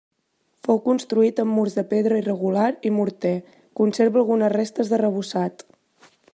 [0.67, 3.35] Fou construït amb murs de pedra irregular i morter,
[3.81, 5.67] conserva algunes restes d'arrebossat.